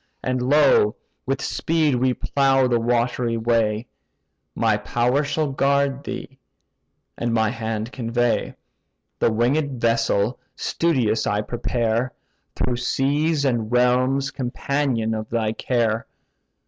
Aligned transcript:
And 0.23 0.41
lo, 0.41 0.95
with 1.27 1.43
speed 1.43 1.93
we 1.93 2.15
plough 2.15 2.67
the 2.67 2.79
watery 2.79 3.37
way; 3.37 3.85
My 4.55 4.75
power 4.77 5.23
shall 5.23 5.51
guard 5.51 6.03
thee, 6.03 6.39
and 7.19 7.31
my 7.35 7.51
hand 7.51 7.91
convey: 7.91 8.55
The 9.19 9.31
winged 9.31 9.79
vessel 9.79 10.39
studious 10.55 11.27
I 11.27 11.41
prepare, 11.41 12.13
Through 12.55 12.77
seas 12.77 13.45
and 13.45 13.71
realms 13.71 14.31
companion 14.31 15.13
of 15.13 15.29
thy 15.29 15.51
care. 15.53 16.07